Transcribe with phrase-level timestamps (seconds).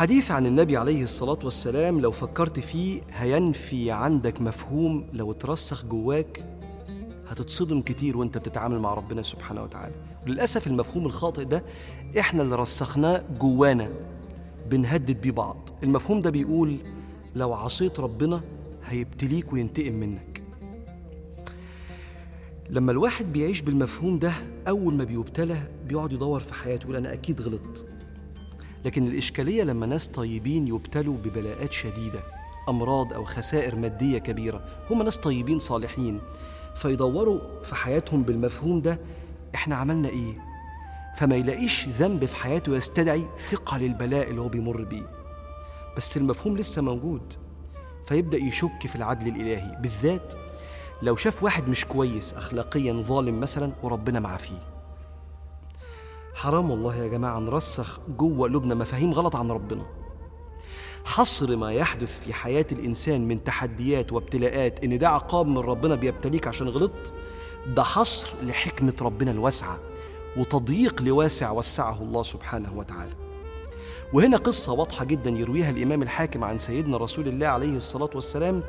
[0.00, 6.44] حديث عن النبي عليه الصلاة والسلام لو فكرت فيه هينفي عندك مفهوم لو اترسخ جواك
[7.28, 9.94] هتتصدم كتير وانت بتتعامل مع ربنا سبحانه وتعالى.
[10.26, 11.64] وللأسف المفهوم الخاطئ ده
[12.18, 13.90] إحنا اللي رسخناه جوانا
[14.70, 15.70] بنهدد بيه بعض.
[15.82, 16.76] المفهوم ده بيقول
[17.36, 18.40] لو عصيت ربنا
[18.86, 20.42] هيبتليك وينتقم منك.
[22.70, 24.32] لما الواحد بيعيش بالمفهوم ده
[24.68, 27.86] أول ما بيبتلى بيقعد يدور في حياته يقول أنا أكيد غلطت.
[28.84, 32.20] لكن الإشكالية لما ناس طيبين يبتلوا ببلاءات شديدة
[32.68, 36.20] أمراض أو خسائر مادية كبيرة هم ناس طيبين صالحين
[36.74, 39.00] فيدوروا في حياتهم بالمفهوم ده
[39.54, 40.38] إحنا عملنا إيه؟
[41.16, 45.10] فما يلاقيش ذنب في حياته يستدعي ثقة للبلاء اللي هو بيمر بيه.
[45.96, 47.34] بس المفهوم لسه موجود
[48.06, 50.34] فيبدأ يشك في العدل الإلهي بالذات
[51.02, 54.69] لو شاف واحد مش كويس أخلاقيا ظالم مثلا وربنا معافيه
[56.40, 59.82] حرام والله يا جماعة نرسخ جوه قلوبنا مفاهيم غلط عن ربنا.
[61.04, 66.48] حصر ما يحدث في حياة الإنسان من تحديات وابتلاءات إن ده عقاب من ربنا بيبتليك
[66.48, 67.12] عشان غلطت
[67.66, 69.78] ده حصر لحكمة ربنا الواسعة
[70.36, 73.12] وتضييق لواسع وسعه الله سبحانه وتعالى.
[74.12, 78.62] وهنا قصة واضحة جدا يرويها الإمام الحاكم عن سيدنا رسول الله عليه الصلاة والسلام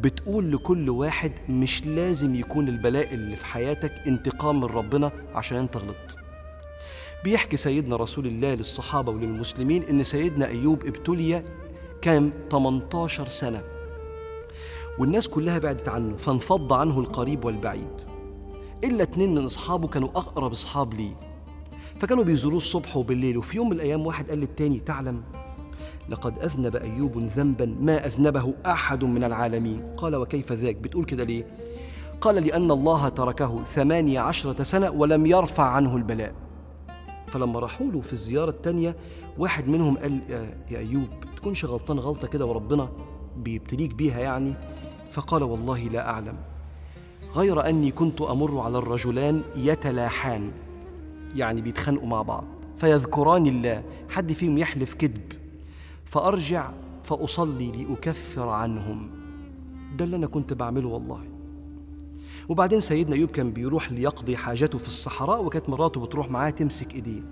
[0.00, 5.76] بتقول لكل واحد مش لازم يكون البلاء اللي في حياتك انتقام من ربنا عشان انت
[5.76, 6.23] غلطت.
[7.24, 11.42] بيحكي سيدنا رسول الله للصحابة وللمسلمين إن سيدنا أيوب ابتلي
[12.02, 13.62] كان 18 سنة.
[14.98, 18.00] والناس كلها بعدت عنه فانفض عنه القريب والبعيد.
[18.84, 21.14] إلا اتنين من أصحابه كانوا أقرب أصحاب ليه
[21.98, 25.22] فكانوا بيزوروه الصبح وبالليل وفي يوم من الأيام واحد قال للتاني تعلم
[26.08, 29.94] لقد أذنب أيوب ذنبا ما أذنبه أحد من العالمين.
[29.96, 31.56] قال وكيف ذاك؟ بتقول كده ليه؟
[32.20, 36.43] قال لأن الله تركه ثمانية عشرة سنة ولم يرفع عنه البلاء.
[37.34, 38.96] فلما راحوا له في الزيارة التانية
[39.38, 40.20] واحد منهم قال
[40.70, 42.88] يا أيوب تكونش غلطان غلطة كده وربنا
[43.36, 44.54] بيبتليك بيها يعني.
[45.10, 46.36] فقال والله لا أعلم.
[47.34, 50.50] غير أني كنت أمر على الرجلان يتلاحان
[51.34, 52.44] يعني بيتخانقوا مع بعض
[52.76, 55.32] فيذكران الله حد فيهم يحلف كذب
[56.04, 56.70] فأرجع
[57.02, 59.10] فأصلي لأكفر عنهم.
[59.96, 61.33] ده اللي أنا كنت بعمله والله.
[62.48, 67.22] وبعدين سيدنا أيوب كان بيروح ليقضي حاجته في الصحراء وكانت مراته بتروح معاه تمسك إيديه.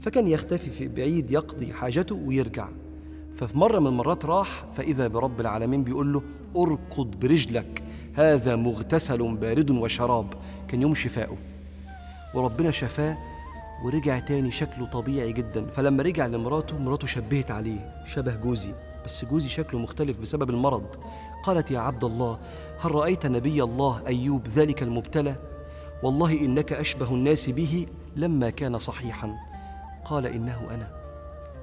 [0.00, 2.68] فكان يختفي في بعيد يقضي حاجته ويرجع.
[3.34, 6.22] ففي مرة من المرات راح فإذا برب العالمين بيقول له
[6.56, 7.82] أركض برجلك
[8.14, 10.34] هذا مغتسل بارد وشراب.
[10.68, 11.36] كان يوم شفائه.
[12.34, 13.18] وربنا شفاه
[13.84, 15.66] ورجع تاني شكله طبيعي جدا.
[15.66, 18.72] فلما رجع لمراته مراته شبهت عليه شبه جوزي.
[19.08, 20.96] بس جوزي شكله مختلف بسبب المرض.
[21.42, 22.38] قالت يا عبد الله
[22.80, 25.36] هل رأيت نبي الله أيوب ذلك المبتلى؟
[26.02, 27.86] والله إنك أشبه الناس به
[28.16, 29.36] لما كان صحيحا.
[30.04, 30.90] قال إنه أنا.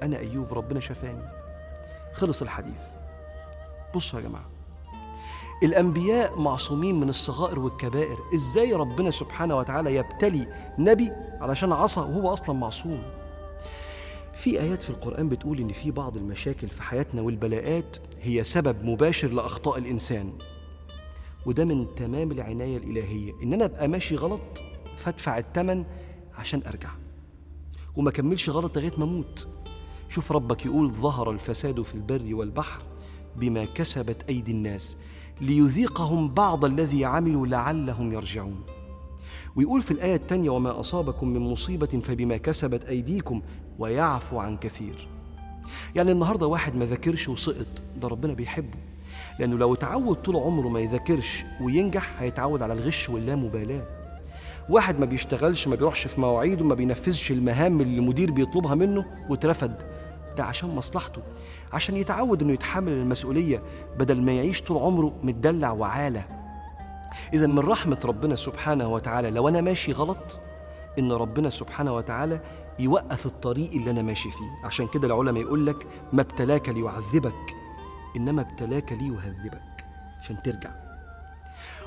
[0.02, 1.22] أنا أيوب ربنا شفاني.
[2.12, 2.82] خلص الحديث.
[3.94, 4.46] بصوا يا جماعة.
[5.62, 8.18] الأنبياء معصومين من الصغائر والكبائر.
[8.34, 13.02] إزاي ربنا سبحانه وتعالى يبتلي نبي علشان عصى وهو أصلا معصوم؟
[14.36, 19.28] في آيات في القرآن بتقول إن في بعض المشاكل في حياتنا والبلاءات هي سبب مباشر
[19.28, 20.32] لأخطاء الإنسان.
[21.46, 23.32] وده من تمام العناية الإلهية.
[23.42, 24.62] إن أنا أبقى ماشي غلط
[24.96, 25.84] فأدفع الثمن
[26.38, 26.88] عشان أرجع.
[27.96, 29.48] وما كملش غلط لغاية ما أموت.
[30.08, 32.82] شوف ربك يقول ظهر الفساد في البر والبحر
[33.36, 34.96] بما كسبت أيدي الناس
[35.40, 38.60] ليذيقهم بعض الذي عملوا لعلهم يرجعون.
[39.56, 43.42] ويقول في الآية الثانية وما أصابكم من مصيبة فبما كسبت أيديكم
[43.78, 45.08] ويعفو عن كثير.
[45.94, 48.78] يعني النهاردة واحد ما ذاكرش وسقط ده ربنا بيحبه.
[49.38, 53.82] لأنه لو اتعود طول عمره ما يذاكرش وينجح هيتعود على الغش واللامبالاة.
[54.68, 59.82] واحد ما بيشتغلش ما بيروحش في مواعيده ما بينفذش المهام اللي المدير بيطلبها منه واترفد
[60.36, 61.22] ده عشان مصلحته.
[61.72, 63.62] عشان يتعود إنه يتحمل المسؤولية
[63.98, 66.24] بدل ما يعيش طول عمره متدلع وعالة.
[67.34, 70.40] إذا من رحمة ربنا سبحانه وتعالى لو أنا ماشي غلط
[70.98, 72.40] إن ربنا سبحانه وتعالى
[72.78, 74.66] يوقف الطريق اللي أنا ماشي فيه.
[74.66, 77.56] عشان كده العلماء يقول لك ما ابتلاك ليعذبك
[78.16, 79.84] إنما ابتلاك ليهذبك.
[80.20, 80.70] عشان ترجع.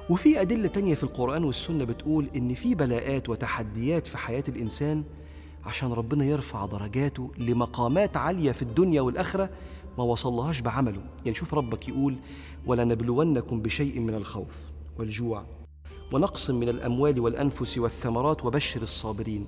[0.09, 5.03] وفي أدلة تانية في القرآن والسنة بتقول إن في بلاءات وتحديات في حياة الإنسان
[5.65, 9.49] عشان ربنا يرفع درجاته لمقامات عالية في الدنيا والآخرة
[9.97, 11.01] ما وصلهاش بعمله.
[11.25, 12.15] يعني شوف ربك يقول
[12.65, 14.61] ولنبلونكم بشيء من الخوف
[14.99, 15.45] والجوع
[16.11, 19.47] ونقص من الأموال والأنفس والثمرات وبشر الصابرين.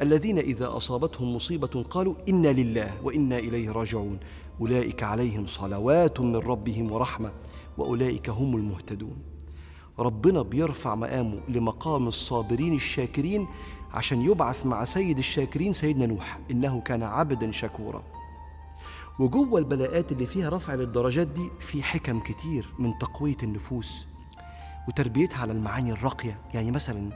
[0.00, 4.18] الذين إذا أصابتهم مصيبة قالوا إنا لله وإنا إليه راجعون.
[4.60, 7.32] أولئك عليهم صلوات من ربهم ورحمة
[7.78, 9.16] وأولئك هم المهتدون.
[9.98, 13.46] ربنا بيرفع مقامه لمقام الصابرين الشاكرين
[13.92, 18.02] عشان يبعث مع سيد الشاكرين سيدنا نوح إنه كان عبدا شكورا.
[19.18, 24.06] وجوه البلاءات اللي فيها رفع للدرجات دي في حكم كتير من تقوية النفوس.
[24.88, 26.40] وتربيتها على المعاني الراقية.
[26.54, 27.10] يعني مثلا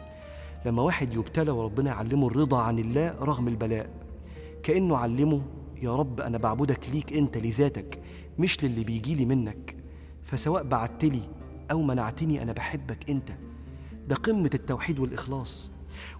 [0.67, 3.91] لما واحد يبتلى وربنا يعلمه الرضا عن الله رغم البلاء
[4.63, 5.43] كأنه علمه
[5.83, 8.01] يا رب أنا بعبدك ليك أنت لذاتك
[8.39, 9.77] مش للي بيجيلي منك
[10.23, 11.23] فسواء بعتلي
[11.71, 13.29] أو منعتني أنا بحبك أنت.
[14.09, 15.71] ده قمة التوحيد والإخلاص.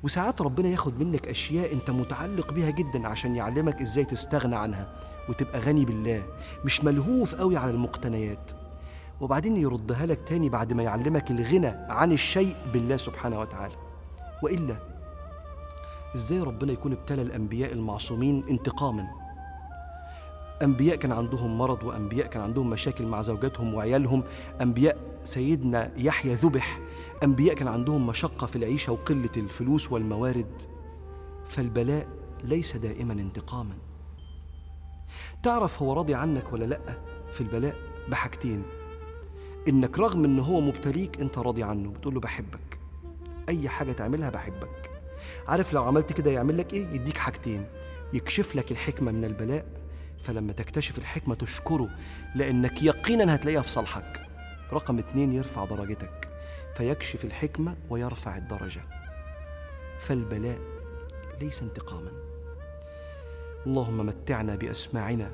[0.03, 5.61] وساعات ربنا ياخد منك أشياء أنت متعلق بيها جدا عشان يعلمك إزاي تستغنى عنها وتبقى
[5.61, 6.23] غني بالله
[6.65, 8.53] مش ملهوف قوي على المقتنيات.
[9.21, 13.75] وبعدين يردها لك تاني بعد ما يعلمك الغنى عن الشيء بالله سبحانه وتعالى.
[14.43, 14.77] وإلا
[16.15, 19.09] إزاي ربنا يكون ابتلى الأنبياء المعصومين انتقاما؟
[20.63, 24.25] أنبياء كان عندهم مرض وأنبياء كان عندهم مشاكل مع زوجاتهم وعيالهم.
[24.61, 26.81] أنبياء سيدنا يحيى ذبح.
[27.23, 30.63] أنبياء كان عندهم مشقة في العيشة وقلة الفلوس والموارد.
[31.49, 32.09] فالبلاء
[32.45, 33.75] ليس دائما انتقاما.
[35.43, 36.81] تعرف هو راضي عنك ولا لأ؟
[37.33, 37.77] في البلاء
[38.09, 38.63] بحاجتين.
[39.69, 42.79] إنك رغم إن هو مبتليك أنت راضي عنه بتقول له بحبك.
[43.49, 44.91] أي حاجة تعملها بحبك.
[45.49, 47.67] عارف لو عملت كده يعمل لك إيه؟ يديك حاجتين.
[48.13, 49.67] يكشف لك الحكمة من البلاء
[50.19, 51.89] فلما تكتشف الحكمة تشكره
[52.35, 54.21] لأنك يقينا هتلاقيها في صالحك.
[54.73, 56.29] رقم اتنين يرفع درجتك.
[56.77, 58.81] فيكشف الحكمة ويرفع الدرجة.
[60.01, 60.59] فالبلاء
[61.41, 62.11] ليس انتقاما.
[63.67, 65.31] اللهم متعنا بأسماعنا.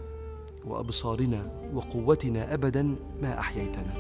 [0.67, 3.95] وأبصارنا وقوتنا أبدا ما أحييتنا.